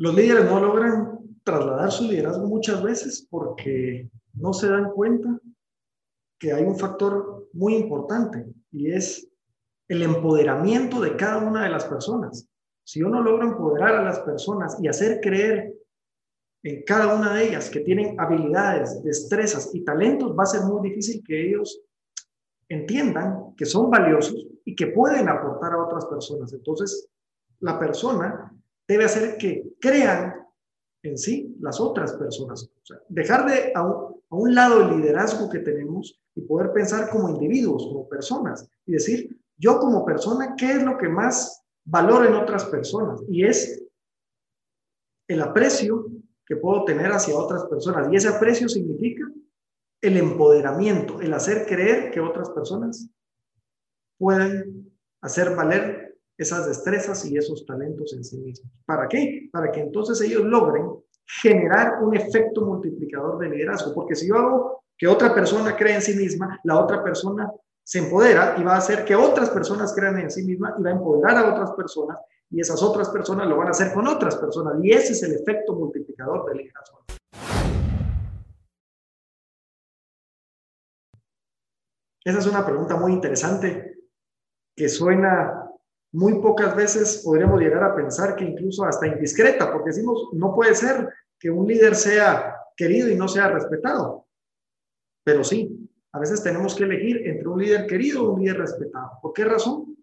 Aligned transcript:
Los 0.00 0.14
líderes 0.14 0.46
no 0.46 0.58
logran 0.60 1.18
trasladar 1.44 1.92
su 1.92 2.04
liderazgo 2.04 2.46
muchas 2.46 2.82
veces 2.82 3.28
porque 3.28 4.08
no 4.32 4.54
se 4.54 4.70
dan 4.70 4.92
cuenta 4.92 5.38
que 6.38 6.54
hay 6.54 6.64
un 6.64 6.78
factor 6.78 7.50
muy 7.52 7.74
importante 7.74 8.46
y 8.72 8.92
es 8.92 9.28
el 9.88 10.02
empoderamiento 10.02 11.02
de 11.02 11.16
cada 11.16 11.46
una 11.46 11.64
de 11.64 11.68
las 11.68 11.84
personas. 11.84 12.48
Si 12.82 13.02
uno 13.02 13.20
logra 13.20 13.44
empoderar 13.44 13.94
a 13.96 14.02
las 14.02 14.20
personas 14.20 14.78
y 14.82 14.88
hacer 14.88 15.20
creer 15.20 15.74
en 16.62 16.82
cada 16.84 17.14
una 17.14 17.34
de 17.34 17.48
ellas 17.48 17.68
que 17.68 17.80
tienen 17.80 18.18
habilidades, 18.18 19.02
destrezas 19.02 19.70
y 19.74 19.84
talentos, 19.84 20.34
va 20.34 20.44
a 20.44 20.46
ser 20.46 20.62
muy 20.62 20.88
difícil 20.88 21.22
que 21.22 21.46
ellos 21.46 21.78
entiendan 22.70 23.54
que 23.54 23.66
son 23.66 23.90
valiosos 23.90 24.46
y 24.64 24.74
que 24.74 24.86
pueden 24.86 25.28
aportar 25.28 25.74
a 25.74 25.84
otras 25.84 26.06
personas. 26.06 26.54
Entonces, 26.54 27.06
la 27.58 27.78
persona 27.78 28.50
debe 28.90 29.04
hacer 29.04 29.36
que 29.36 29.62
crean 29.80 30.34
en 31.04 31.16
sí 31.16 31.56
las 31.60 31.80
otras 31.80 32.12
personas. 32.14 32.68
dejar 33.08 33.46
de 33.48 33.72
a 33.72 33.82
un, 34.30 34.54
lado 34.54 34.82
el 34.82 34.96
liderazgo 34.96 35.48
que 35.48 35.60
tenemos 35.60 36.20
y 36.34 36.40
poder 36.40 36.72
pensar 36.72 37.08
como 37.08 37.28
individuos, 37.28 37.86
como 37.86 38.08
personas, 38.08 38.68
y 38.86 38.92
decir, 38.92 39.40
yo 39.56 39.78
como 39.78 40.04
persona, 40.04 40.56
¿qué 40.56 40.72
es 40.72 40.82
lo 40.82 40.98
que 40.98 41.08
más 41.08 41.62
valoro 41.84 42.26
en 42.26 42.34
otras 42.34 42.64
personas? 42.64 43.22
Y 43.28 43.44
es 43.44 43.80
el 45.28 45.40
aprecio 45.40 46.06
que 46.44 46.56
puedo 46.56 46.84
tener 46.84 47.12
hacia 47.12 47.36
otras 47.36 47.64
personas. 47.66 48.08
Y 48.12 48.16
ese 48.16 48.28
aprecio 48.28 48.68
significa 48.68 49.24
el 50.00 50.16
empoderamiento, 50.16 51.20
el 51.20 51.32
hacer 51.32 51.64
creer 51.66 52.10
que 52.10 52.20
otras 52.20 52.50
personas 52.50 53.08
pueden 54.18 54.92
hacer 55.20 55.54
valer 55.54 56.09
esas 56.40 56.66
destrezas 56.66 57.22
y 57.26 57.36
esos 57.36 57.66
talentos 57.66 58.14
en 58.14 58.24
sí 58.24 58.38
mismos. 58.38 58.72
¿Para 58.86 59.06
qué? 59.08 59.50
Para 59.52 59.70
que 59.70 59.80
entonces 59.80 60.18
ellos 60.22 60.42
logren 60.42 60.90
generar 61.42 62.02
un 62.02 62.16
efecto 62.16 62.62
multiplicador 62.62 63.38
de 63.38 63.50
liderazgo. 63.50 63.92
Porque 63.92 64.14
si 64.14 64.28
yo 64.28 64.36
hago 64.36 64.84
que 64.96 65.06
otra 65.06 65.34
persona 65.34 65.76
cree 65.76 65.96
en 65.96 66.02
sí 66.02 66.14
misma, 66.14 66.58
la 66.64 66.80
otra 66.80 67.04
persona 67.04 67.52
se 67.84 67.98
empodera 67.98 68.56
y 68.58 68.62
va 68.62 68.74
a 68.74 68.78
hacer 68.78 69.04
que 69.04 69.14
otras 69.14 69.50
personas 69.50 69.92
crean 69.94 70.18
en 70.18 70.30
sí 70.30 70.42
misma 70.42 70.74
y 70.78 70.82
va 70.82 70.90
a 70.90 70.94
empoderar 70.94 71.36
a 71.36 71.52
otras 71.52 71.72
personas 71.72 72.16
y 72.48 72.58
esas 72.58 72.82
otras 72.82 73.10
personas 73.10 73.46
lo 73.46 73.58
van 73.58 73.68
a 73.68 73.72
hacer 73.72 73.92
con 73.92 74.08
otras 74.08 74.36
personas. 74.36 74.74
Y 74.82 74.92
ese 74.92 75.12
es 75.12 75.22
el 75.22 75.34
efecto 75.34 75.74
multiplicador 75.74 76.46
del 76.46 76.56
liderazgo. 76.56 77.04
Esa 82.24 82.38
es 82.38 82.46
una 82.46 82.64
pregunta 82.64 82.96
muy 82.96 83.12
interesante 83.12 83.98
que 84.74 84.88
suena 84.88 85.69
muy 86.12 86.40
pocas 86.40 86.74
veces 86.74 87.22
podríamos 87.24 87.60
llegar 87.60 87.84
a 87.84 87.94
pensar 87.94 88.34
que 88.34 88.44
incluso 88.44 88.84
hasta 88.84 89.06
indiscreta, 89.06 89.72
porque 89.72 89.90
decimos, 89.90 90.28
no 90.32 90.54
puede 90.54 90.74
ser 90.74 91.08
que 91.38 91.50
un 91.50 91.66
líder 91.66 91.94
sea 91.94 92.56
querido 92.76 93.08
y 93.08 93.14
no 93.14 93.28
sea 93.28 93.48
respetado. 93.48 94.26
Pero 95.24 95.44
sí, 95.44 95.88
a 96.12 96.18
veces 96.18 96.42
tenemos 96.42 96.74
que 96.74 96.84
elegir 96.84 97.28
entre 97.28 97.48
un 97.48 97.60
líder 97.60 97.86
querido 97.86 98.24
o 98.24 98.32
un 98.32 98.42
líder 98.42 98.58
respetado. 98.58 99.12
¿Por 99.22 99.32
qué 99.32 99.44
razón? 99.44 99.96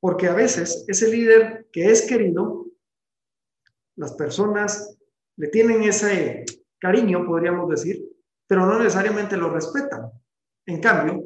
Porque 0.00 0.26
a 0.26 0.34
veces 0.34 0.84
ese 0.88 1.08
líder 1.08 1.68
que 1.70 1.90
es 1.90 2.02
querido, 2.02 2.66
las 3.96 4.12
personas 4.14 4.98
le 5.36 5.48
tienen 5.48 5.84
ese 5.84 6.44
cariño, 6.78 7.24
podríamos 7.26 7.68
decir, 7.70 8.04
pero 8.46 8.66
no 8.66 8.78
necesariamente 8.78 9.36
lo 9.36 9.50
respetan. 9.50 10.10
En 10.66 10.80
cambio, 10.80 11.22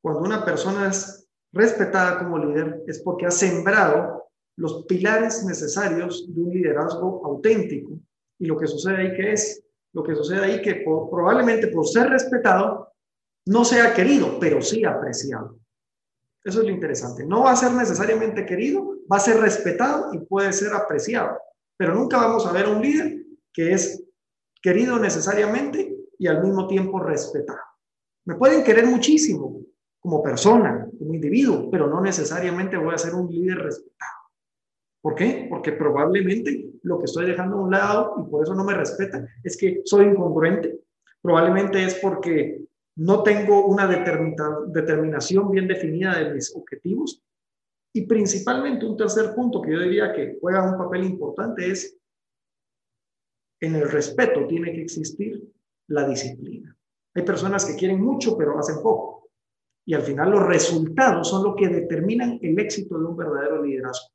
cuando 0.00 0.20
una 0.20 0.44
persona 0.44 0.88
es 0.88 1.25
respetada 1.56 2.18
como 2.18 2.38
líder 2.38 2.82
es 2.86 3.00
porque 3.00 3.26
ha 3.26 3.30
sembrado 3.30 4.28
los 4.56 4.84
pilares 4.86 5.44
necesarios 5.44 6.26
de 6.34 6.40
un 6.40 6.50
liderazgo 6.50 7.22
auténtico. 7.24 7.98
Y 8.38 8.46
lo 8.46 8.56
que 8.56 8.66
sucede 8.66 8.96
ahí 8.96 9.14
que 9.14 9.32
es, 9.32 9.62
lo 9.92 10.02
que 10.02 10.14
sucede 10.14 10.44
ahí 10.44 10.62
que 10.62 10.84
probablemente 10.84 11.68
por 11.68 11.86
ser 11.86 12.08
respetado 12.08 12.92
no 13.46 13.64
sea 13.64 13.94
querido, 13.94 14.38
pero 14.40 14.60
sí 14.60 14.84
apreciado. 14.84 15.58
Eso 16.44 16.60
es 16.60 16.66
lo 16.66 16.72
interesante. 16.72 17.26
No 17.26 17.44
va 17.44 17.52
a 17.52 17.56
ser 17.56 17.72
necesariamente 17.72 18.46
querido, 18.46 18.98
va 19.10 19.16
a 19.16 19.20
ser 19.20 19.38
respetado 19.38 20.14
y 20.14 20.18
puede 20.18 20.52
ser 20.52 20.72
apreciado. 20.74 21.38
Pero 21.76 21.94
nunca 21.94 22.18
vamos 22.18 22.46
a 22.46 22.52
ver 22.52 22.68
un 22.68 22.80
líder 22.80 23.24
que 23.52 23.72
es 23.72 24.04
querido 24.62 24.98
necesariamente 24.98 25.96
y 26.18 26.26
al 26.26 26.42
mismo 26.42 26.66
tiempo 26.66 27.00
respetado. 27.00 27.60
Me 28.26 28.34
pueden 28.34 28.64
querer 28.64 28.86
muchísimo, 28.86 29.62
como 30.06 30.22
persona, 30.22 30.88
como 30.96 31.14
individuo, 31.14 31.68
pero 31.68 31.88
no 31.88 32.00
necesariamente 32.00 32.76
voy 32.76 32.94
a 32.94 32.98
ser 32.98 33.12
un 33.12 33.28
líder 33.28 33.58
respetado. 33.58 34.20
¿Por 35.02 35.16
qué? 35.16 35.48
Porque 35.50 35.72
probablemente 35.72 36.70
lo 36.84 37.00
que 37.00 37.06
estoy 37.06 37.26
dejando 37.26 37.56
a 37.56 37.62
un 37.62 37.72
lado 37.72 38.14
y 38.24 38.30
por 38.30 38.44
eso 38.44 38.54
no 38.54 38.62
me 38.62 38.74
respetan 38.74 39.26
es 39.42 39.56
que 39.56 39.82
soy 39.84 40.04
incongruente. 40.04 40.78
Probablemente 41.20 41.82
es 41.82 41.96
porque 41.96 42.64
no 42.98 43.24
tengo 43.24 43.66
una 43.66 43.88
determinación 43.88 45.50
bien 45.50 45.66
definida 45.66 46.16
de 46.16 46.34
mis 46.34 46.54
objetivos. 46.54 47.20
Y 47.92 48.06
principalmente 48.06 48.86
un 48.86 48.96
tercer 48.96 49.34
punto 49.34 49.60
que 49.60 49.72
yo 49.72 49.80
diría 49.80 50.12
que 50.12 50.38
juega 50.40 50.70
un 50.70 50.78
papel 50.78 51.02
importante 51.02 51.68
es 51.68 51.98
en 53.60 53.74
el 53.74 53.90
respeto 53.90 54.46
tiene 54.46 54.72
que 54.72 54.82
existir 54.82 55.42
la 55.88 56.06
disciplina. 56.06 56.76
Hay 57.12 57.24
personas 57.24 57.64
que 57.64 57.74
quieren 57.74 58.00
mucho 58.00 58.38
pero 58.38 58.56
hacen 58.56 58.76
poco. 58.80 59.15
Y 59.86 59.94
al 59.94 60.02
final 60.02 60.30
los 60.30 60.44
resultados 60.44 61.28
son 61.28 61.44
lo 61.44 61.54
que 61.54 61.68
determinan 61.68 62.40
el 62.42 62.58
éxito 62.58 62.98
de 62.98 63.04
un 63.04 63.16
verdadero 63.16 63.62
liderazgo. 63.62 64.08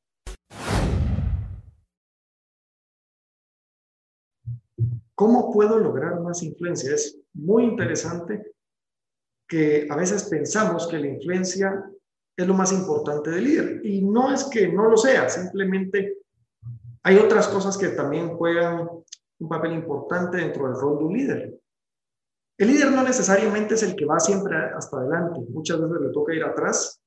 ¿Cómo 5.15 5.51
puedo 5.53 5.79
lograr 5.79 6.19
más 6.19 6.43
influencia? 6.43 6.93
Es 6.93 7.19
muy 7.33 7.63
interesante 7.63 8.53
que 9.47 9.87
a 9.89 9.95
veces 9.95 10.23
pensamos 10.23 10.87
que 10.87 10.99
la 10.99 11.07
influencia 11.07 11.85
es 12.35 12.47
lo 12.47 12.53
más 12.53 12.73
importante 12.73 13.29
del 13.29 13.43
líder. 13.43 13.85
Y 13.85 14.01
no 14.01 14.33
es 14.33 14.45
que 14.45 14.67
no 14.67 14.89
lo 14.89 14.97
sea, 14.97 15.29
simplemente 15.29 16.17
hay 17.03 17.17
otras 17.17 17.47
cosas 17.47 17.77
que 17.77 17.89
también 17.89 18.35
juegan 18.35 18.89
un 19.39 19.49
papel 19.49 19.73
importante 19.73 20.37
dentro 20.37 20.67
del 20.67 20.79
rol 20.79 20.99
de 20.99 21.03
un 21.05 21.13
líder. 21.13 21.60
El 22.57 22.67
líder 22.67 22.91
no 22.91 23.03
necesariamente 23.03 23.75
es 23.75 23.83
el 23.83 23.95
que 23.95 24.05
va 24.05 24.19
siempre 24.19 24.55
hasta 24.55 24.97
adelante. 24.97 25.41
Muchas 25.49 25.81
veces 25.81 26.01
le 26.01 26.09
toca 26.11 26.33
ir 26.33 26.43
atrás 26.43 27.01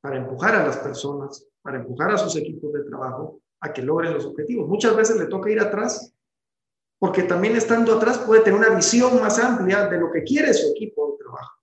para 0.00 0.16
empujar 0.16 0.54
a 0.56 0.66
las 0.66 0.78
personas, 0.78 1.46
para 1.62 1.78
empujar 1.78 2.10
a 2.10 2.18
sus 2.18 2.36
equipos 2.36 2.72
de 2.72 2.84
trabajo 2.84 3.40
a 3.60 3.72
que 3.72 3.82
logren 3.82 4.14
los 4.14 4.24
objetivos. 4.24 4.68
Muchas 4.68 4.96
veces 4.96 5.16
le 5.16 5.26
toca 5.26 5.50
ir 5.50 5.60
atrás 5.60 6.12
porque 6.98 7.22
también 7.22 7.56
estando 7.56 7.94
atrás 7.94 8.18
puede 8.18 8.42
tener 8.42 8.58
una 8.58 8.74
visión 8.74 9.20
más 9.20 9.38
amplia 9.38 9.86
de 9.86 9.98
lo 9.98 10.10
que 10.10 10.24
quiere 10.24 10.52
su 10.52 10.72
equipo 10.72 11.12
de 11.12 11.18
trabajo. 11.18 11.54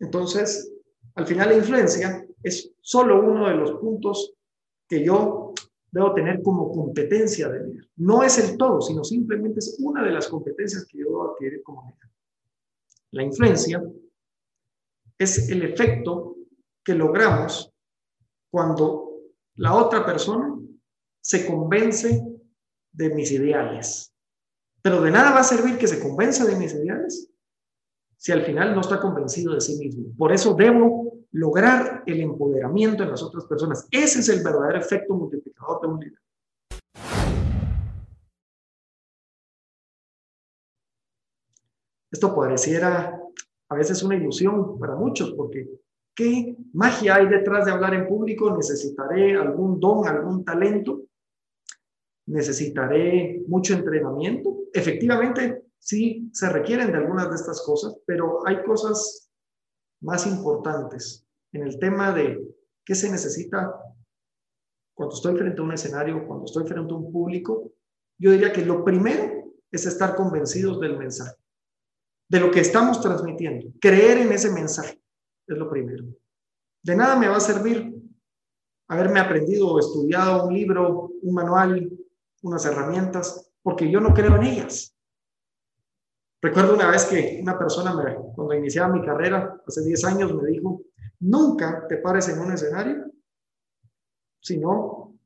Entonces, 0.00 0.72
al 1.14 1.26
final 1.26 1.48
la 1.48 1.56
influencia 1.56 2.26
es 2.42 2.70
solo 2.80 3.20
uno 3.20 3.48
de 3.48 3.54
los 3.54 3.72
puntos 3.72 4.34
que 4.86 5.04
yo 5.04 5.45
debo 5.96 6.12
tener 6.12 6.42
como 6.42 6.70
competencia 6.70 7.48
de 7.48 7.66
líder. 7.66 7.88
No 7.96 8.22
es 8.22 8.38
el 8.38 8.58
todo, 8.58 8.82
sino 8.82 9.02
simplemente 9.02 9.60
es 9.60 9.78
una 9.80 10.04
de 10.04 10.10
las 10.10 10.28
competencias 10.28 10.84
que 10.84 10.98
yo 10.98 11.06
debo 11.06 11.30
adquirir 11.30 11.62
como 11.62 11.82
líder. 11.84 12.10
La 13.12 13.22
influencia 13.22 13.82
es 15.16 15.48
el 15.48 15.62
efecto 15.62 16.36
que 16.84 16.94
logramos 16.94 17.72
cuando 18.50 19.20
la 19.54 19.72
otra 19.74 20.04
persona 20.04 20.54
se 21.22 21.46
convence 21.46 22.22
de 22.92 23.14
mis 23.14 23.32
ideales. 23.32 24.12
Pero 24.82 25.00
de 25.00 25.10
nada 25.10 25.32
va 25.32 25.40
a 25.40 25.44
servir 25.44 25.78
que 25.78 25.88
se 25.88 25.98
convenza 25.98 26.44
de 26.44 26.56
mis 26.56 26.74
ideales 26.74 27.30
si 28.18 28.32
al 28.32 28.44
final 28.44 28.74
no 28.74 28.82
está 28.82 29.00
convencido 29.00 29.54
de 29.54 29.62
sí 29.62 29.78
mismo. 29.78 30.14
Por 30.18 30.30
eso 30.32 30.52
debo 30.52 31.05
lograr 31.36 32.02
el 32.06 32.20
empoderamiento 32.20 33.02
en 33.02 33.10
las 33.10 33.22
otras 33.22 33.44
personas. 33.44 33.86
Ese 33.90 34.20
es 34.20 34.28
el 34.30 34.42
verdadero 34.42 34.78
efecto 34.78 35.14
multiplicador 35.14 35.82
de 35.82 35.86
un 35.86 36.00
líder. 36.00 36.20
Esto 42.10 42.34
pareciera 42.34 43.20
a 43.68 43.74
veces 43.74 44.02
una 44.02 44.16
ilusión 44.16 44.78
para 44.78 44.94
muchos, 44.94 45.32
porque 45.32 45.68
¿qué 46.14 46.56
magia 46.72 47.16
hay 47.16 47.28
detrás 47.28 47.66
de 47.66 47.72
hablar 47.72 47.92
en 47.92 48.08
público? 48.08 48.56
¿Necesitaré 48.56 49.36
algún 49.36 49.78
don, 49.78 50.08
algún 50.08 50.42
talento? 50.42 51.02
¿Necesitaré 52.28 53.44
mucho 53.46 53.74
entrenamiento? 53.74 54.60
Efectivamente, 54.72 55.66
sí 55.78 56.30
se 56.32 56.48
requieren 56.48 56.92
de 56.92 56.96
algunas 56.96 57.28
de 57.28 57.36
estas 57.36 57.60
cosas, 57.60 57.94
pero 58.06 58.46
hay 58.46 58.62
cosas 58.62 59.30
más 60.00 60.26
importantes 60.26 61.25
en 61.52 61.62
el 61.62 61.78
tema 61.78 62.12
de 62.12 62.40
qué 62.84 62.94
se 62.94 63.10
necesita 63.10 63.74
cuando 64.94 65.14
estoy 65.14 65.36
frente 65.36 65.60
a 65.60 65.64
un 65.64 65.72
escenario, 65.72 66.26
cuando 66.26 66.46
estoy 66.46 66.66
frente 66.66 66.92
a 66.92 66.96
un 66.96 67.12
público, 67.12 67.72
yo 68.18 68.30
diría 68.30 68.52
que 68.52 68.64
lo 68.64 68.84
primero 68.84 69.52
es 69.70 69.86
estar 69.86 70.14
convencidos 70.14 70.80
del 70.80 70.96
mensaje, 70.96 71.36
de 72.28 72.40
lo 72.40 72.50
que 72.50 72.60
estamos 72.60 73.00
transmitiendo, 73.00 73.68
creer 73.80 74.18
en 74.18 74.32
ese 74.32 74.50
mensaje, 74.50 75.00
es 75.46 75.58
lo 75.58 75.68
primero. 75.68 76.04
De 76.82 76.96
nada 76.96 77.16
me 77.18 77.28
va 77.28 77.36
a 77.36 77.40
servir 77.40 77.94
haberme 78.88 79.20
aprendido 79.20 79.68
o 79.68 79.78
estudiado 79.78 80.46
un 80.46 80.54
libro, 80.54 81.10
un 81.20 81.34
manual 81.34 81.90
unas 82.42 82.64
herramientas, 82.64 83.50
porque 83.62 83.90
yo 83.90 84.00
no 84.00 84.14
creo 84.14 84.36
en 84.36 84.44
ellas. 84.44 84.95
Recuerdo 86.40 86.74
una 86.74 86.90
vez 86.90 87.04
que 87.06 87.38
una 87.42 87.58
persona, 87.58 87.94
me, 87.94 88.14
cuando 88.34 88.54
iniciaba 88.54 88.92
mi 88.92 89.04
carrera, 89.04 89.60
hace 89.66 89.82
10 89.82 90.04
años, 90.04 90.34
me 90.34 90.48
dijo, 90.48 90.82
nunca 91.20 91.86
te 91.88 91.96
pares 91.96 92.28
en 92.28 92.40
un 92.40 92.52
escenario 92.52 93.10
si 94.40 94.58
no 94.58 95.18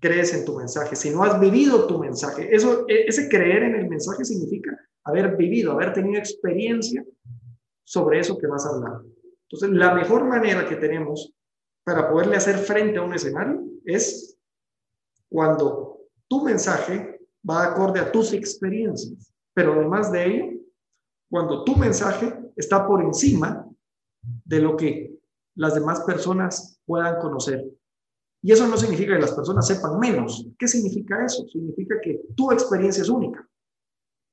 crees 0.00 0.34
en 0.34 0.44
tu 0.44 0.56
mensaje, 0.56 0.96
si 0.96 1.10
no 1.10 1.22
has 1.22 1.40
vivido 1.40 1.86
tu 1.86 1.98
mensaje. 1.98 2.54
Eso, 2.54 2.84
e, 2.86 3.06
ese 3.06 3.28
creer 3.28 3.62
en 3.62 3.76
el 3.76 3.88
mensaje 3.88 4.24
significa 4.24 4.78
haber 5.04 5.36
vivido, 5.36 5.72
haber 5.72 5.92
tenido 5.92 6.18
experiencia 6.18 7.04
sobre 7.84 8.20
eso 8.20 8.36
que 8.36 8.46
vas 8.46 8.66
a 8.66 8.70
hablar. 8.70 9.00
Entonces, 9.48 9.70
la 9.70 9.94
mejor 9.94 10.24
manera 10.24 10.68
que 10.68 10.76
tenemos 10.76 11.32
para 11.84 12.10
poderle 12.10 12.36
hacer 12.36 12.56
frente 12.56 12.98
a 12.98 13.02
un 13.02 13.14
escenario 13.14 13.62
es 13.84 14.36
cuando 15.28 16.00
tu 16.28 16.44
mensaje 16.44 17.20
va 17.48 17.64
acorde 17.64 18.00
a 18.00 18.10
tus 18.10 18.32
experiencias. 18.32 19.33
Pero 19.54 19.74
además 19.74 20.12
de 20.12 20.26
ello, 20.26 20.60
cuando 21.30 21.64
tu 21.64 21.76
mensaje 21.76 22.32
está 22.56 22.86
por 22.86 23.02
encima 23.02 23.68
de 24.44 24.60
lo 24.60 24.76
que 24.76 25.18
las 25.56 25.74
demás 25.74 26.00
personas 26.00 26.80
puedan 26.84 27.20
conocer. 27.20 27.64
Y 28.42 28.52
eso 28.52 28.66
no 28.68 28.76
significa 28.76 29.14
que 29.14 29.20
las 29.20 29.32
personas 29.32 29.66
sepan 29.66 29.98
menos. 29.98 30.46
¿Qué 30.58 30.68
significa 30.68 31.24
eso? 31.24 31.46
Significa 31.48 31.96
que 32.02 32.20
tu 32.34 32.52
experiencia 32.52 33.02
es 33.02 33.08
única. 33.08 33.48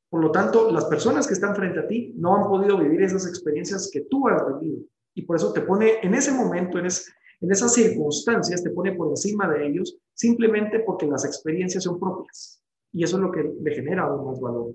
Por 0.10 0.22
lo 0.22 0.32
tanto, 0.32 0.70
las 0.72 0.86
personas 0.86 1.26
que 1.26 1.34
están 1.34 1.56
frente 1.56 1.80
a 1.80 1.88
ti 1.88 2.14
no 2.18 2.36
han 2.36 2.50
podido 2.50 2.78
vivir 2.78 3.02
esas 3.04 3.26
experiencias 3.26 3.90
que 3.92 4.02
tú 4.02 4.28
has 4.28 4.60
vivido. 4.60 4.84
Y 5.16 5.22
por 5.22 5.38
eso 5.38 5.54
te 5.54 5.62
pone 5.62 6.00
en 6.04 6.14
ese 6.14 6.34
momento, 6.34 6.78
en, 6.78 6.88
en 6.88 7.52
esas 7.52 7.74
circunstancias, 7.74 8.62
te 8.62 8.72
pone 8.72 8.92
por 8.94 9.10
encima 9.10 9.48
de 9.48 9.68
ellos 9.68 9.98
simplemente 10.14 10.80
porque 10.82 11.08
las 11.08 11.24
experiencias 11.24 11.86
son 11.86 11.98
propias. 11.98 12.62
Y 12.92 13.06
eso 13.06 13.16
es 13.16 13.24
lo 13.24 13.32
que 13.32 13.54
le 13.62 13.74
genera 13.74 14.04
aún 14.04 14.26
más 14.26 14.42
valor. 14.42 14.74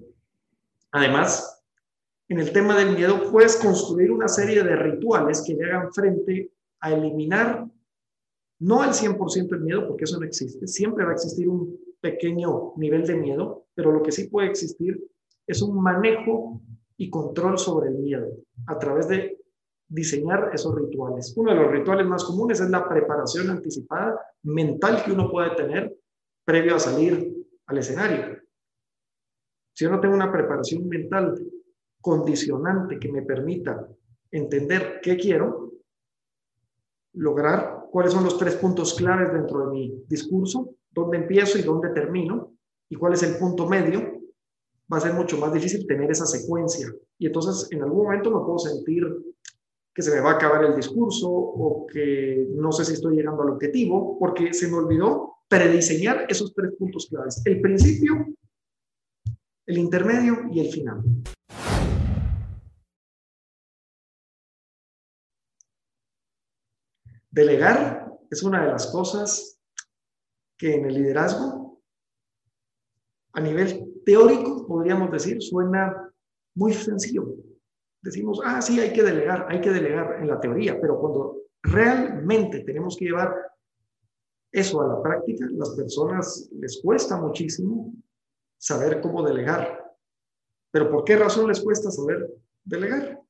Además, 0.92 1.64
en 2.28 2.40
el 2.40 2.52
tema 2.52 2.76
del 2.76 2.96
miedo, 2.96 3.30
puedes 3.30 3.56
construir 3.56 4.10
una 4.10 4.28
serie 4.28 4.62
de 4.62 4.76
rituales 4.76 5.42
que 5.46 5.54
le 5.54 5.64
hagan 5.64 5.92
frente 5.92 6.52
a 6.80 6.92
eliminar, 6.92 7.66
no 8.60 8.82
al 8.82 8.90
100% 8.90 9.54
el 9.54 9.60
miedo, 9.60 9.86
porque 9.86 10.04
eso 10.04 10.18
no 10.18 10.26
existe, 10.26 10.66
siempre 10.66 11.04
va 11.04 11.10
a 11.10 11.14
existir 11.14 11.48
un 11.48 11.78
pequeño 12.00 12.72
nivel 12.76 13.06
de 13.06 13.16
miedo, 13.16 13.66
pero 13.74 13.92
lo 13.92 14.02
que 14.02 14.12
sí 14.12 14.28
puede 14.28 14.48
existir 14.48 15.00
es 15.46 15.62
un 15.62 15.80
manejo 15.80 16.60
y 16.96 17.10
control 17.10 17.58
sobre 17.58 17.90
el 17.90 17.96
miedo 17.96 18.28
a 18.66 18.78
través 18.78 19.08
de 19.08 19.38
diseñar 19.88 20.50
esos 20.52 20.74
rituales. 20.74 21.32
Uno 21.36 21.52
de 21.52 21.60
los 21.60 21.70
rituales 21.70 22.06
más 22.06 22.24
comunes 22.24 22.60
es 22.60 22.70
la 22.70 22.88
preparación 22.88 23.50
anticipada 23.50 24.18
mental 24.42 25.04
que 25.04 25.12
uno 25.12 25.30
puede 25.30 25.54
tener 25.54 25.96
previo 26.44 26.76
a 26.76 26.80
salir 26.80 27.46
al 27.66 27.78
escenario. 27.78 28.38
Si 29.76 29.84
yo 29.84 29.90
no 29.90 30.00
tengo 30.00 30.14
una 30.14 30.32
preparación 30.32 30.88
mental 30.88 31.38
condicionante 32.00 32.98
que 32.98 33.12
me 33.12 33.20
permita 33.20 33.86
entender 34.30 35.00
qué 35.02 35.18
quiero, 35.18 35.74
lograr 37.12 37.84
cuáles 37.90 38.14
son 38.14 38.24
los 38.24 38.38
tres 38.38 38.54
puntos 38.54 38.94
claves 38.94 39.34
dentro 39.34 39.66
de 39.66 39.72
mi 39.72 40.04
discurso, 40.08 40.76
dónde 40.90 41.18
empiezo 41.18 41.58
y 41.58 41.62
dónde 41.62 41.90
termino, 41.90 42.54
y 42.88 42.96
cuál 42.96 43.12
es 43.12 43.22
el 43.22 43.36
punto 43.36 43.68
medio, 43.68 44.00
va 44.90 44.96
a 44.96 45.00
ser 45.00 45.12
mucho 45.12 45.36
más 45.36 45.52
difícil 45.52 45.86
tener 45.86 46.10
esa 46.10 46.24
secuencia. 46.24 46.90
Y 47.18 47.26
entonces 47.26 47.68
en 47.70 47.82
algún 47.82 48.04
momento 48.04 48.30
me 48.30 48.46
puedo 48.46 48.58
sentir 48.58 49.04
que 49.94 50.00
se 50.00 50.10
me 50.10 50.20
va 50.22 50.30
a 50.30 50.34
acabar 50.36 50.64
el 50.64 50.74
discurso 50.74 51.28
o 51.30 51.86
que 51.86 52.48
no 52.54 52.72
sé 52.72 52.86
si 52.86 52.94
estoy 52.94 53.16
llegando 53.16 53.42
al 53.42 53.50
objetivo, 53.50 54.18
porque 54.18 54.54
se 54.54 54.68
me 54.68 54.78
olvidó 54.78 55.34
prediseñar 55.48 56.24
esos 56.30 56.54
tres 56.54 56.72
puntos 56.78 57.08
claves. 57.10 57.42
El 57.44 57.60
principio, 57.60 58.26
el 59.66 59.78
intermedio 59.78 60.48
y 60.52 60.60
el 60.60 60.72
final. 60.72 61.02
Delegar 67.30 68.12
es 68.30 68.42
una 68.42 68.62
de 68.64 68.68
las 68.68 68.86
cosas 68.86 69.60
que 70.56 70.76
en 70.76 70.86
el 70.86 70.94
liderazgo, 70.94 71.82
a 73.32 73.40
nivel 73.40 74.02
teórico, 74.06 74.66
podríamos 74.66 75.10
decir, 75.10 75.42
suena 75.42 76.10
muy 76.54 76.72
sencillo. 76.72 77.26
Decimos, 78.00 78.40
ah, 78.42 78.62
sí, 78.62 78.80
hay 78.80 78.92
que 78.92 79.02
delegar, 79.02 79.46
hay 79.50 79.60
que 79.60 79.70
delegar 79.70 80.20
en 80.20 80.28
la 80.28 80.40
teoría, 80.40 80.80
pero 80.80 80.98
cuando 80.98 81.42
realmente 81.62 82.60
tenemos 82.60 82.96
que 82.96 83.06
llevar 83.06 83.34
eso 84.52 84.80
a 84.80 84.88
la 84.88 85.02
práctica, 85.02 85.46
las 85.50 85.70
personas 85.70 86.48
les 86.52 86.80
cuesta 86.80 87.20
muchísimo 87.20 87.92
saber 88.58 89.00
cómo 89.00 89.22
delegar. 89.22 89.94
Pero 90.70 90.90
¿por 90.90 91.04
qué 91.04 91.16
razón 91.16 91.48
les 91.48 91.60
cuesta 91.60 91.90
saber 91.90 92.28
delegar? 92.64 93.20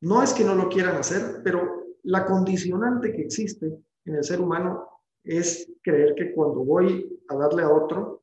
No 0.00 0.22
es 0.22 0.32
que 0.32 0.44
no 0.44 0.54
lo 0.54 0.68
quieran 0.68 0.96
hacer, 0.96 1.40
pero 1.44 1.86
la 2.04 2.24
condicionante 2.24 3.12
que 3.12 3.22
existe 3.22 3.78
en 4.04 4.16
el 4.16 4.24
ser 4.24 4.40
humano 4.40 4.88
es 5.24 5.70
creer 5.82 6.14
que 6.14 6.32
cuando 6.32 6.64
voy 6.64 7.20
a 7.28 7.36
darle 7.36 7.62
a 7.62 7.68
otro, 7.68 8.22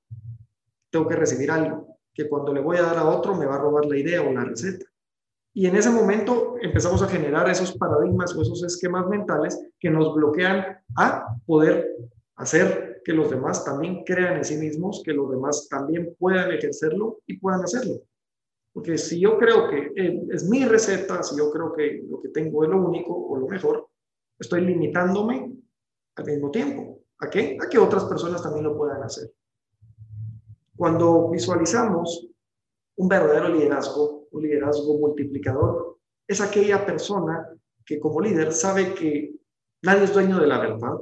tengo 0.90 1.08
que 1.08 1.16
recibir 1.16 1.52
algo, 1.52 1.98
que 2.14 2.28
cuando 2.28 2.54
le 2.54 2.62
voy 2.62 2.78
a 2.78 2.82
dar 2.82 2.98
a 2.98 3.08
otro 3.08 3.36
me 3.36 3.46
va 3.46 3.56
a 3.56 3.60
robar 3.60 3.86
la 3.86 3.98
idea 3.98 4.22
o 4.22 4.32
la 4.34 4.44
receta. 4.44 4.86
Y 5.54 5.66
en 5.66 5.76
ese 5.76 5.90
momento 5.90 6.56
empezamos 6.62 7.02
a 7.02 7.08
generar 7.08 7.50
esos 7.50 7.78
paradigmas 7.78 8.36
o 8.36 8.42
esos 8.42 8.64
esquemas 8.64 9.08
mentales 9.08 9.60
que 9.80 9.90
nos 9.90 10.14
bloquean 10.14 10.80
a 10.96 11.26
poder 11.46 11.98
hacer 12.36 12.89
que 13.04 13.14
los 13.14 13.30
demás 13.30 13.64
también 13.66 14.04
crean 14.04 14.38
en 14.38 14.46
sí 14.46 14.58
mismos, 14.58 15.02
que 15.04 15.14
los 15.14 15.30
demás 15.30 15.68
también 15.70 16.16
puedan 16.18 16.52
ejercerlo 16.52 17.20
y 17.26 17.38
puedan 17.38 17.62
hacerlo. 17.62 18.02
Porque 18.74 18.98
si 18.98 19.20
yo 19.20 19.38
creo 19.38 19.70
que 19.70 19.92
eh, 19.96 20.28
es 20.32 20.48
mi 20.48 20.66
receta, 20.66 21.24
si 21.24 21.38
yo 21.38 21.52
creo 21.52 21.74
que 21.74 22.04
lo 22.08 22.22
que 22.22 22.30
tengo 22.30 22.64
es 22.64 22.70
lo 22.70 22.78
único 22.78 23.16
o 23.16 23.38
lo 23.38 23.48
mejor, 23.48 23.88
estoy 24.38 24.62
limitándome 24.62 25.52
al 26.16 26.26
mismo 26.26 26.52
tiempo. 26.52 27.00
¿A 27.20 27.30
qué? 27.30 27.58
A 27.60 27.68
que 27.68 27.78
otras 27.78 28.06
personas 28.06 28.42
también 28.42 28.64
lo 28.66 28.78
puedan 28.78 29.04
hacer. 29.04 29.32
Cuando 30.76 31.30
visualizamos 31.30 32.28
un 32.96 33.08
verdadero 33.08 33.50
liderazgo, 33.50 34.28
un 34.32 34.44
liderazgo 34.44 34.98
multiplicador, 34.98 35.98
es 36.28 36.40
aquella 36.40 36.86
persona 36.86 37.50
que 37.86 38.00
como 38.00 38.22
líder 38.22 38.54
sabe 38.54 38.94
que 38.94 39.36
nadie 39.82 40.04
es 40.04 40.14
dueño 40.14 40.40
de 40.40 40.48
la 40.48 40.60
verdad, 40.60 40.96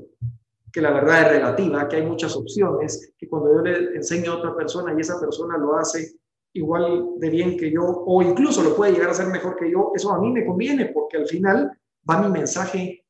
que 0.72 0.82
la 0.82 0.92
verdad 0.92 1.22
es 1.22 1.28
relativa, 1.40 1.88
que 1.88 1.98
hay 1.98 2.06
muchas 2.06 2.36
opciones, 2.36 3.14
que 3.18 3.28
cuando 3.28 3.54
yo 3.54 3.62
le 3.62 3.96
enseño 3.96 4.34
a 4.34 4.38
otra 4.38 4.56
persona 4.56 4.94
y 4.96 5.02
esa 5.02 5.20
persona 5.20 5.58
lo 5.58 5.78
hace 5.78 6.20
igual 6.54 7.14
de 7.18 7.30
bien 7.30 7.58
que 7.58 7.72
yo 7.72 7.84
o 7.84 8.22
incluso 8.22 8.64
lo 8.64 8.76
puede 8.76 8.94
llegar 8.94 9.10
a 9.10 9.12
hacer 9.12 9.28
mejor 9.28 9.56
que 9.56 9.72
yo, 9.72 9.92
eso 9.96 10.12
a 10.12 10.20
mí 10.20 10.32
me 10.32 10.46
conviene 10.46 10.88
porque 10.88 11.18
al 11.18 11.28
final 11.28 11.72
va 12.10 12.22
mi 12.22 12.32
mensaje 12.32 13.06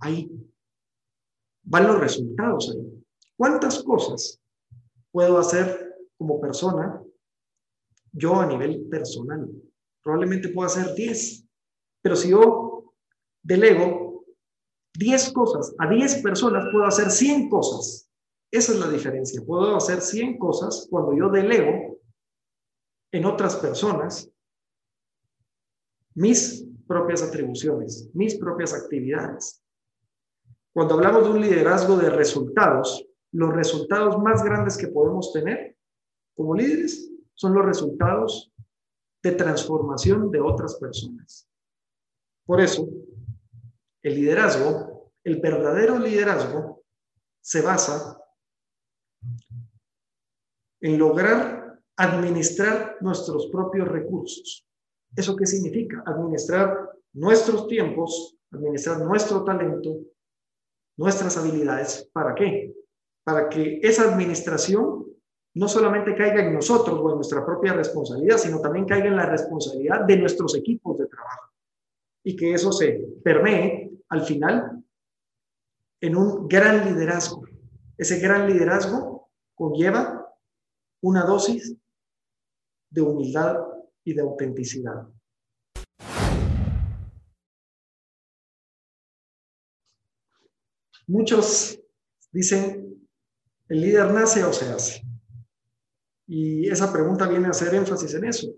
ahí, 0.00 0.30
van 1.62 1.86
los 1.86 2.00
resultados 2.00 2.70
ahí. 2.70 3.04
¿Cuántas 3.36 3.82
cosas 3.82 4.40
puedo 5.10 5.38
hacer 5.38 5.96
como 6.16 6.40
persona 6.40 7.02
yo 8.12 8.40
a 8.40 8.46
nivel 8.46 8.86
personal? 8.88 9.48
Probablemente 10.02 10.48
puedo 10.48 10.66
hacer 10.66 10.94
10, 10.94 11.44
pero 12.02 12.16
si 12.16 12.30
yo 12.30 12.94
delego 13.42 14.07
10 14.94 15.32
cosas 15.32 15.74
a 15.78 15.88
10 15.88 16.22
personas, 16.22 16.66
puedo 16.72 16.84
hacer 16.84 17.10
100 17.10 17.48
cosas. 17.48 18.10
Esa 18.50 18.72
es 18.72 18.78
la 18.80 18.88
diferencia. 18.88 19.42
Puedo 19.44 19.76
hacer 19.76 20.00
100 20.00 20.38
cosas 20.38 20.86
cuando 20.90 21.16
yo 21.16 21.28
delego 21.28 21.98
en 23.12 23.24
otras 23.24 23.56
personas 23.56 24.30
mis 26.14 26.66
propias 26.86 27.22
atribuciones, 27.22 28.10
mis 28.14 28.36
propias 28.36 28.74
actividades. 28.74 29.62
Cuando 30.72 30.94
hablamos 30.94 31.24
de 31.24 31.30
un 31.30 31.40
liderazgo 31.40 31.96
de 31.96 32.10
resultados, 32.10 33.06
los 33.32 33.52
resultados 33.54 34.18
más 34.18 34.42
grandes 34.42 34.76
que 34.76 34.88
podemos 34.88 35.32
tener 35.32 35.76
como 36.34 36.54
líderes 36.54 37.10
son 37.34 37.54
los 37.54 37.64
resultados 37.64 38.52
de 39.22 39.32
transformación 39.32 40.30
de 40.30 40.40
otras 40.40 40.76
personas. 40.76 41.48
Por 42.46 42.60
eso, 42.60 42.88
el 44.08 44.14
liderazgo, 44.14 45.12
el 45.24 45.40
verdadero 45.40 45.98
liderazgo, 45.98 46.82
se 47.40 47.62
basa 47.62 48.18
en 50.80 50.98
lograr 50.98 51.80
administrar 51.96 52.96
nuestros 53.00 53.48
propios 53.48 53.88
recursos. 53.88 54.66
¿Eso 55.14 55.34
qué 55.36 55.46
significa? 55.46 56.02
Administrar 56.06 56.90
nuestros 57.14 57.66
tiempos, 57.66 58.36
administrar 58.52 59.00
nuestro 59.00 59.44
talento, 59.44 59.98
nuestras 60.96 61.36
habilidades. 61.36 62.08
¿Para 62.12 62.34
qué? 62.34 62.74
Para 63.24 63.48
que 63.48 63.80
esa 63.82 64.04
administración 64.04 65.06
no 65.54 65.68
solamente 65.68 66.14
caiga 66.14 66.44
en 66.44 66.54
nosotros 66.54 67.00
o 67.00 67.10
en 67.10 67.16
nuestra 67.16 67.44
propia 67.44 67.72
responsabilidad, 67.72 68.38
sino 68.38 68.60
también 68.60 68.86
caiga 68.86 69.08
en 69.08 69.16
la 69.16 69.26
responsabilidad 69.26 70.04
de 70.04 70.16
nuestros 70.18 70.54
equipos 70.54 70.98
de 70.98 71.06
trabajo. 71.06 71.50
Y 72.22 72.36
que 72.36 72.52
eso 72.52 72.70
se 72.70 73.00
permee 73.24 73.87
al 74.08 74.22
final 74.22 74.84
en 76.00 76.16
un 76.16 76.48
gran 76.48 76.84
liderazgo. 76.84 77.42
Ese 77.96 78.20
gran 78.20 78.48
liderazgo 78.48 79.30
conlleva 79.54 80.36
una 81.00 81.24
dosis 81.24 81.76
de 82.90 83.00
humildad 83.00 83.56
y 84.04 84.14
de 84.14 84.22
autenticidad. 84.22 85.08
Muchos 91.06 91.80
dicen, 92.30 93.08
¿el 93.68 93.80
líder 93.80 94.12
nace 94.12 94.44
o 94.44 94.52
se 94.52 94.66
hace? 94.66 95.02
Y 96.26 96.68
esa 96.68 96.92
pregunta 96.92 97.26
viene 97.26 97.46
a 97.46 97.50
hacer 97.50 97.74
énfasis 97.74 98.12
en 98.14 98.26
eso. 98.26 98.48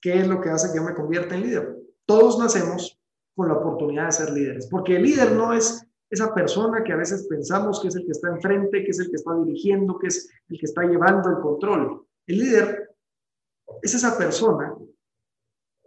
¿Qué 0.00 0.20
es 0.20 0.28
lo 0.28 0.40
que 0.40 0.50
hace 0.50 0.68
que 0.68 0.76
yo 0.76 0.84
me 0.84 0.94
convierta 0.94 1.34
en 1.34 1.42
líder? 1.42 1.76
Todos 2.06 2.38
nacemos 2.38 3.01
con 3.34 3.48
la 3.48 3.54
oportunidad 3.54 4.06
de 4.06 4.12
ser 4.12 4.30
líderes, 4.32 4.66
porque 4.66 4.96
el 4.96 5.02
líder 5.02 5.32
no 5.32 5.52
es 5.52 5.86
esa 6.10 6.34
persona 6.34 6.84
que 6.84 6.92
a 6.92 6.96
veces 6.96 7.26
pensamos 7.26 7.80
que 7.80 7.88
es 7.88 7.96
el 7.96 8.04
que 8.04 8.12
está 8.12 8.28
enfrente, 8.28 8.84
que 8.84 8.90
es 8.90 8.98
el 9.00 9.08
que 9.08 9.16
está 9.16 9.34
dirigiendo, 9.34 9.98
que 9.98 10.08
es 10.08 10.30
el 10.50 10.58
que 10.58 10.66
está 10.66 10.82
llevando 10.82 11.30
el 11.30 11.40
control. 11.40 12.06
El 12.26 12.38
líder 12.38 12.90
es 13.80 13.94
esa 13.94 14.18
persona 14.18 14.74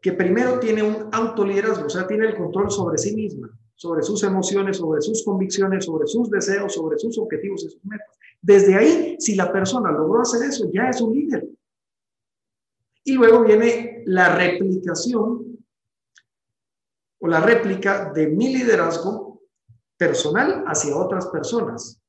que 0.02 0.14
primero 0.14 0.60
tiene 0.60 0.82
un 0.82 1.10
autoliderazgo, 1.12 1.86
o 1.86 1.90
sea, 1.90 2.08
tiene 2.08 2.25
el 2.28 2.36
control 2.36 2.72
sobre 2.72 2.98
sí 2.98 3.16
misma, 3.16 3.50
sobre 3.75 4.02
sus 4.02 4.24
emociones, 4.24 4.78
sobre 4.78 5.02
sus 5.02 5.24
convicciones, 5.24 5.86
sobre 5.86 6.08
sus 6.08 6.30
deseos, 6.30 6.74
sobre 6.74 6.98
sus 6.98 7.18
objetivos 7.20 7.64
y 7.64 7.70
sus 7.70 7.86
metas. 7.86 8.18
Desde 8.42 8.75
ahí, 8.75 9.16
si 9.20 9.36
la 9.36 9.52
persona 9.52 9.92
logró 9.92 10.22
hacer 10.22 10.48
eso, 10.48 10.70
ya 10.72 10.90
es 10.90 11.02
un 11.02 11.14
líder. 11.14 11.48
Y 13.04 13.14
luego 13.14 13.44
viene 13.44 14.02
la 14.06 14.36
replicación 14.36 15.54
o 17.25 17.27
la 17.27 17.39
réplica 17.39 18.12
de 18.13 18.27
mi 18.27 18.55
liderazgo 18.55 19.41
personal 19.98 20.63
hacia 20.67 20.96
otras 20.96 21.25
personas. 21.29 22.00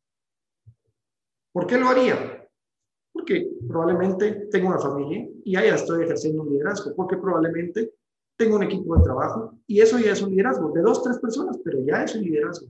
¿Por 1.54 1.66
qué 1.66 1.78
lo 1.78 1.88
haría? 1.88 2.46
Porque 3.14 3.48
probablemente 3.66 4.46
tengo 4.50 4.68
una 4.68 4.78
familia 4.78 5.26
y 5.42 5.56
ahí 5.56 5.68
estoy 5.68 6.04
ejerciendo 6.04 6.42
un 6.42 6.50
liderazgo, 6.50 6.94
porque 6.94 7.16
probablemente 7.16 7.94
tengo 8.36 8.56
un 8.56 8.64
equipo 8.64 8.94
de 8.94 9.04
trabajo 9.04 9.58
y 9.66 9.80
eso 9.80 9.98
ya 9.98 10.12
es 10.12 10.20
un 10.20 10.32
liderazgo 10.32 10.70
de 10.72 10.82
dos, 10.82 11.02
tres 11.02 11.18
personas, 11.18 11.58
pero 11.64 11.82
ya 11.82 12.04
es 12.04 12.14
un 12.14 12.22
liderazgo, 12.22 12.66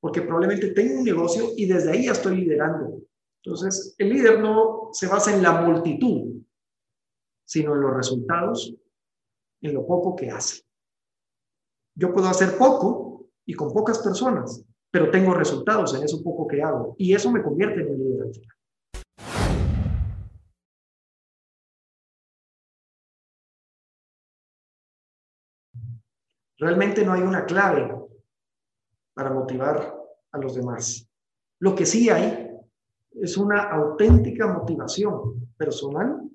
porque 0.00 0.22
probablemente 0.22 0.72
tengo 0.72 0.98
un 0.98 1.04
negocio 1.04 1.50
y 1.56 1.66
desde 1.66 1.92
ahí 1.92 2.06
ya 2.06 2.12
estoy 2.12 2.38
liderando. 2.38 3.02
Entonces, 3.44 3.94
el 3.98 4.08
líder 4.08 4.40
no 4.40 4.88
se 4.92 5.06
basa 5.06 5.32
en 5.32 5.44
la 5.44 5.60
multitud, 5.60 6.42
sino 7.44 7.76
en 7.76 7.82
los 7.82 7.94
resultados, 7.94 8.74
en 9.60 9.74
lo 9.74 9.86
poco 9.86 10.16
que 10.16 10.32
hace. 10.32 10.63
Yo 11.96 12.12
puedo 12.12 12.28
hacer 12.28 12.58
poco 12.58 13.26
y 13.46 13.54
con 13.54 13.72
pocas 13.72 13.98
personas, 13.98 14.64
pero 14.90 15.10
tengo 15.10 15.34
resultados 15.34 15.94
en 15.94 16.02
eso 16.02 16.22
poco 16.22 16.46
que 16.46 16.62
hago 16.62 16.94
y 16.98 17.14
eso 17.14 17.30
me 17.30 17.42
convierte 17.42 17.82
en 17.82 17.90
un 17.90 17.98
líder 17.98 18.30
Realmente 26.58 27.04
no 27.04 27.12
hay 27.12 27.22
una 27.22 27.44
clave 27.44 27.94
para 29.12 29.30
motivar 29.30 29.94
a 30.32 30.38
los 30.38 30.54
demás. 30.54 31.08
Lo 31.60 31.74
que 31.74 31.84
sí 31.84 32.08
hay 32.08 32.48
es 33.12 33.36
una 33.36 33.62
auténtica 33.70 34.46
motivación 34.46 35.52
personal 35.56 36.30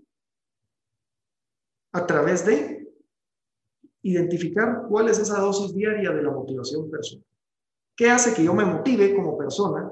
a 1.93 2.05
través 2.05 2.45
de 2.45 2.78
identificar 4.01 4.83
cuál 4.87 5.09
es 5.09 5.19
esa 5.19 5.39
dosis 5.39 5.73
diaria 5.73 6.11
de 6.11 6.23
la 6.23 6.31
motivación 6.31 6.89
personal. 6.89 7.25
¿Qué 7.95 8.09
hace 8.09 8.33
que 8.33 8.43
yo 8.43 8.53
me 8.53 8.65
motive 8.65 9.13
como 9.15 9.37
persona 9.37 9.91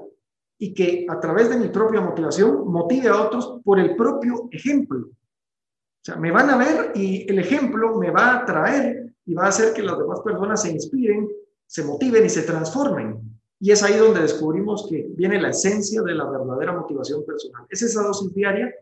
y 0.58 0.72
que 0.72 1.06
a 1.08 1.20
través 1.20 1.50
de 1.50 1.58
mi 1.58 1.68
propia 1.68 2.00
motivación 2.00 2.66
motive 2.66 3.08
a 3.08 3.20
otros 3.20 3.60
por 3.62 3.78
el 3.78 3.94
propio 3.96 4.48
ejemplo? 4.50 5.08
O 5.08 6.04
sea, 6.04 6.16
me 6.16 6.30
van 6.30 6.48
a 6.48 6.56
ver 6.56 6.92
y 6.94 7.30
el 7.30 7.38
ejemplo 7.38 7.98
me 7.98 8.10
va 8.10 8.32
a 8.32 8.36
atraer 8.38 9.12
y 9.26 9.34
va 9.34 9.44
a 9.44 9.48
hacer 9.48 9.74
que 9.74 9.82
las 9.82 9.98
demás 9.98 10.20
personas 10.20 10.62
se 10.62 10.70
inspiren, 10.70 11.28
se 11.66 11.84
motiven 11.84 12.24
y 12.24 12.30
se 12.30 12.42
transformen. 12.42 13.20
Y 13.60 13.72
es 13.72 13.82
ahí 13.82 13.98
donde 13.98 14.20
descubrimos 14.20 14.86
que 14.88 15.06
viene 15.10 15.40
la 15.40 15.50
esencia 15.50 16.00
de 16.00 16.14
la 16.14 16.30
verdadera 16.30 16.72
motivación 16.72 17.24
personal. 17.26 17.66
Es 17.68 17.82
esa 17.82 18.02
dosis 18.02 18.32
diaria 18.32 18.72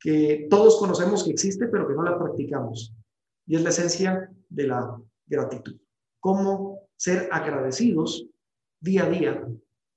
que 0.00 0.48
todos 0.50 0.78
conocemos 0.78 1.22
que 1.22 1.30
existe, 1.30 1.68
pero 1.68 1.86
que 1.86 1.94
no 1.94 2.02
la 2.02 2.18
practicamos. 2.18 2.92
Y 3.50 3.56
es 3.56 3.64
la 3.64 3.70
esencia 3.70 4.30
de 4.48 4.68
la 4.68 4.96
gratitud. 5.26 5.76
Cómo 6.20 6.86
ser 6.94 7.28
agradecidos 7.32 8.28
día 8.78 9.06
a 9.06 9.10
día 9.10 9.44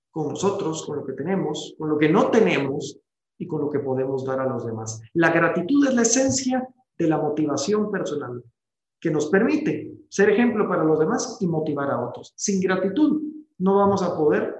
con 0.09 0.29
nosotros, 0.29 0.83
con 0.83 0.97
lo 0.97 1.05
que 1.05 1.13
tenemos, 1.13 1.75
con 1.77 1.87
lo 1.87 1.99
que 1.99 2.09
no 2.09 2.31
tenemos 2.31 2.97
y 3.37 3.45
con 3.45 3.61
lo 3.61 3.69
que 3.69 3.77
podemos 3.77 4.25
dar 4.25 4.39
a 4.39 4.47
los 4.47 4.65
demás. 4.65 5.03
La 5.13 5.29
gratitud 5.31 5.87
es 5.87 5.93
la 5.93 6.01
esencia 6.01 6.67
de 6.97 7.07
la 7.07 7.19
motivación 7.19 7.91
personal 7.91 8.43
que 8.99 9.11
nos 9.11 9.27
permite 9.27 9.99
ser 10.09 10.31
ejemplo 10.31 10.67
para 10.67 10.83
los 10.83 10.97
demás 10.97 11.37
y 11.39 11.45
motivar 11.45 11.91
a 11.91 12.09
otros. 12.09 12.33
Sin 12.35 12.59
gratitud 12.59 13.21
no 13.59 13.75
vamos 13.75 14.01
a 14.01 14.17
poder 14.17 14.55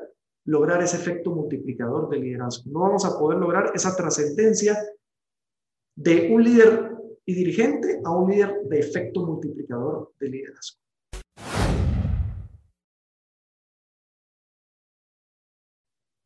lograr 0.46 0.84
ese 0.84 0.98
efecto 0.98 1.32
multiplicador 1.32 2.10
de 2.10 2.20
liderazgo, 2.20 2.70
no 2.72 2.82
vamos 2.82 3.06
a 3.06 3.18
poder 3.18 3.40
lograr 3.40 3.72
esa 3.74 3.96
trascendencia 3.96 4.78
de 5.96 6.32
un 6.32 6.44
líder 6.44 6.93
y 7.26 7.34
dirigente 7.34 8.02
a 8.04 8.12
un 8.12 8.32
líder 8.32 8.64
de 8.66 8.80
efecto 8.80 9.26
multiplicador 9.26 10.14
de 10.20 10.30
liderazgo. 10.30 10.80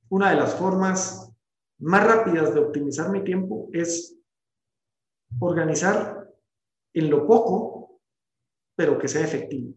Una 0.10 0.30
de 0.32 0.38
las 0.38 0.56
formas 0.56 1.34
más 1.80 2.08
rápidas 2.08 2.54
de 2.54 2.62
optimizar 2.62 3.10
mi 3.10 3.24
tiempo 3.24 3.70
es 3.74 4.18
organizar 5.40 6.34
en 6.94 7.10
lo 7.10 7.28
poco, 7.28 8.00
pero 8.76 8.98
que 8.98 9.08
sea 9.08 9.24
efectivo. 9.24 9.74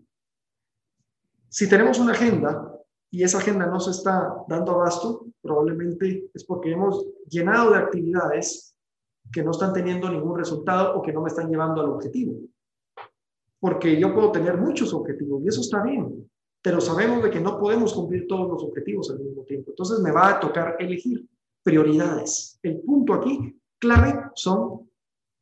Si 1.49 1.69
tenemos 1.69 1.99
una 1.99 2.13
agenda 2.13 2.79
y 3.11 3.25
esa 3.25 3.39
agenda 3.39 3.67
no 3.67 3.81
se 3.81 3.91
está 3.91 4.37
dando 4.49 4.73
abasto, 4.73 5.27
probablemente 5.43 6.31
es 6.33 6.45
porque 6.45 6.71
hemos 6.71 7.05
llenado 7.29 7.73
de 7.73 7.79
actividades 7.79 8.77
que 9.33 9.43
no 9.43 9.53
están 9.53 9.73
teniendo 9.73 10.11
ningún 10.11 10.39
resultado 10.39 10.97
o 10.97 11.03
que 11.03 11.13
no 11.13 11.23
me 11.23 11.29
están 11.29 11.49
llevando 11.49 11.81
al 11.81 11.91
objetivo. 11.91 12.41
Porque 13.59 14.01
yo 14.01 14.15
puedo 14.15 14.33
tener 14.33 14.57
muchos 14.57 14.93
objetivos 14.93 15.43
y 15.43 15.49
eso 15.49 15.61
está 15.61 15.83
bien, 15.83 16.29
pero 16.63 16.81
sabemos 16.81 17.23
de 17.23 17.31
que 17.31 17.41
no 17.41 17.59
podemos 17.59 17.93
cumplir 17.93 18.27
todos 18.27 18.49
los 18.49 18.63
objetivos 18.63 19.11
al 19.11 19.21
mismo 19.21 19.45
tiempo. 19.45 19.71
Entonces 19.71 20.01
me 20.01 20.13
va 20.13 20.31
a 20.31 20.41
tocar 20.41 20.77
elegir 20.79 21.27
prioridades. 21.63 22.59
El 22.63 22.81
punto 22.81 23.15
aquí 23.15 23.61
clave 23.79 24.31
son 24.35 24.89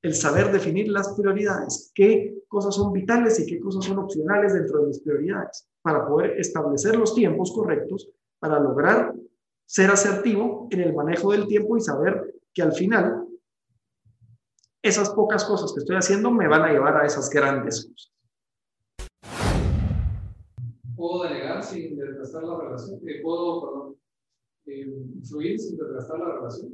el 0.02 0.14
saber 0.14 0.52
definir 0.52 0.88
las 0.88 1.14
prioridades, 1.14 1.90
qué 1.94 2.42
cosas 2.46 2.74
son 2.74 2.92
vitales 2.92 3.40
y 3.40 3.46
qué 3.46 3.58
cosas 3.58 3.84
son 3.84 3.98
opcionales 3.98 4.54
dentro 4.54 4.80
de 4.80 4.88
mis 4.88 5.00
prioridades, 5.00 5.68
para 5.82 6.06
poder 6.06 6.38
establecer 6.38 6.96
los 6.96 7.14
tiempos 7.14 7.52
correctos 7.52 8.08
para 8.38 8.60
lograr 8.60 9.14
ser 9.66 9.90
asertivo 9.90 10.68
en 10.70 10.80
el 10.80 10.94
manejo 10.94 11.32
del 11.32 11.46
tiempo 11.46 11.76
y 11.76 11.80
saber 11.80 12.34
que 12.54 12.62
al 12.62 12.72
final 12.72 13.27
esas 14.82 15.10
pocas 15.10 15.44
cosas 15.44 15.72
que 15.72 15.80
estoy 15.80 15.96
haciendo 15.96 16.30
me 16.30 16.48
van 16.48 16.62
a 16.62 16.72
llevar 16.72 16.96
a 16.96 17.06
esas 17.06 17.28
grandes 17.30 17.86
cosas. 17.86 18.12
¿Puedo 20.96 21.24
delegar 21.24 21.62
sin 21.62 21.96
desgastar 21.96 22.44
la 22.44 22.58
relación? 22.58 23.00
Eh, 23.08 23.20
¿Puedo, 23.22 23.60
perdón, 23.60 23.96
eh, 24.66 24.86
influir 25.16 25.58
sin 25.58 25.76
desgastar 25.76 26.18
la 26.18 26.34
relación? 26.34 26.72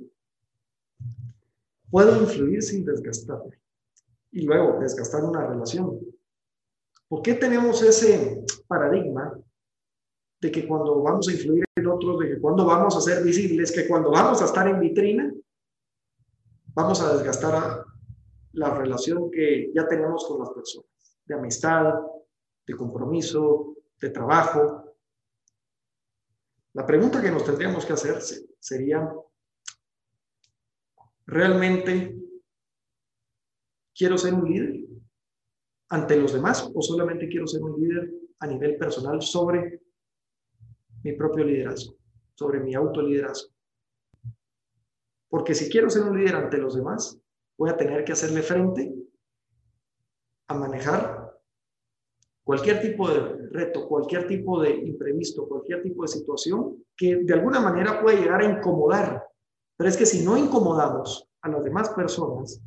puedo 1.94 2.20
influir 2.20 2.60
sin 2.60 2.84
desgastarme 2.84 3.56
y 4.32 4.42
luego 4.42 4.80
desgastar 4.80 5.22
una 5.22 5.46
relación. 5.46 6.00
¿Por 7.06 7.22
qué 7.22 7.34
tenemos 7.34 7.80
ese 7.82 8.44
paradigma 8.66 9.38
de 10.40 10.50
que 10.50 10.66
cuando 10.66 11.00
vamos 11.04 11.28
a 11.28 11.32
influir 11.32 11.64
en 11.76 11.86
otros, 11.86 12.18
de 12.18 12.30
que 12.30 12.40
cuando 12.40 12.66
vamos 12.66 12.96
a 12.96 13.00
ser 13.00 13.22
visibles, 13.22 13.70
que 13.70 13.86
cuando 13.86 14.10
vamos 14.10 14.42
a 14.42 14.46
estar 14.46 14.66
en 14.66 14.80
vitrina, 14.80 15.32
vamos 16.74 17.00
a 17.00 17.14
desgastar 17.14 17.83
la 18.54 18.76
relación 18.76 19.30
que 19.30 19.70
ya 19.74 19.86
tenemos 19.86 20.26
con 20.26 20.40
las 20.40 20.50
personas, 20.50 20.88
de 21.24 21.34
amistad, 21.34 21.94
de 22.66 22.74
compromiso, 22.74 23.76
de 24.00 24.10
trabajo? 24.10 24.96
La 26.72 26.84
pregunta 26.86 27.22
que 27.22 27.30
nos 27.30 27.44
tendríamos 27.44 27.84
que 27.86 27.92
hacer 27.92 28.20
sería, 28.58 29.08
¿Realmente 31.26 32.16
quiero 33.94 34.18
ser 34.18 34.34
un 34.34 34.44
líder 34.44 34.86
ante 35.88 36.16
los 36.16 36.32
demás 36.32 36.70
o 36.74 36.82
solamente 36.82 37.28
quiero 37.28 37.46
ser 37.46 37.62
un 37.62 37.80
líder 37.80 38.12
a 38.40 38.46
nivel 38.46 38.76
personal 38.76 39.22
sobre 39.22 39.80
mi 41.02 41.12
propio 41.12 41.44
liderazgo, 41.44 41.96
sobre 42.34 42.60
mi 42.60 42.74
autoliderazgo? 42.74 43.54
Porque 45.28 45.54
si 45.54 45.70
quiero 45.70 45.88
ser 45.88 46.02
un 46.02 46.18
líder 46.18 46.36
ante 46.36 46.58
los 46.58 46.74
demás, 46.74 47.18
voy 47.56 47.70
a 47.70 47.76
tener 47.76 48.04
que 48.04 48.12
hacerle 48.12 48.42
frente 48.42 48.94
a 50.48 50.54
manejar 50.54 51.24
cualquier 52.42 52.80
tipo 52.80 53.08
de 53.08 53.48
reto, 53.50 53.88
cualquier 53.88 54.26
tipo 54.26 54.60
de 54.60 54.70
imprevisto, 54.70 55.48
cualquier 55.48 55.82
tipo 55.82 56.02
de 56.02 56.08
situación 56.08 56.84
que 56.96 57.16
de 57.24 57.34
alguna 57.34 57.60
manera 57.60 58.00
puede 58.02 58.18
llegar 58.18 58.42
a 58.42 58.58
incomodar 58.58 59.26
Pero 59.76 59.90
es 59.90 59.96
que 59.96 60.06
si 60.06 60.24
no 60.24 60.36
incomodamos 60.36 61.28
a 61.40 61.48
las 61.48 61.64
demás 61.64 61.90
personas 61.90 62.60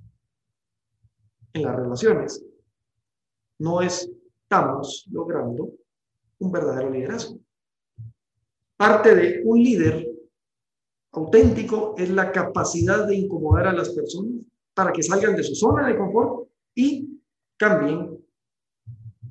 en 1.53 1.63
las 1.63 1.75
relaciones, 1.75 2.43
no 3.59 3.81
estamos 3.81 5.05
logrando 5.11 5.71
un 6.39 6.51
verdadero 6.51 6.89
liderazgo. 6.91 7.39
Parte 8.75 9.15
de 9.15 9.41
un 9.43 9.63
líder 9.63 10.07
auténtico 11.13 11.95
es 11.97 12.09
la 12.09 12.31
capacidad 12.31 13.07
de 13.07 13.15
incomodar 13.15 13.67
a 13.67 13.73
las 13.73 13.89
personas 13.89 14.41
para 14.77 14.93
que 14.93 15.01
salgan 15.01 15.35
de 15.35 15.43
su 15.43 15.55
zona 15.55 15.87
de 15.87 15.97
confort 15.97 16.49
y 16.75 17.19
cambien 17.57 18.23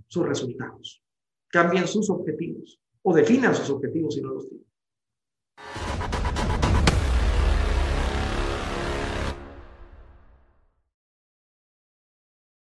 sus 0.09 0.27
resultados, 0.27 1.05
cambien 1.47 1.87
sus 1.87 2.11
objetivos 2.11 2.81
o 3.03 3.15
definan 3.15 3.55
sus 3.55 3.71
objetivos 3.71 4.15
si 4.15 4.23
no 4.23 4.31
los 4.35 4.49
tienen. 4.49 4.66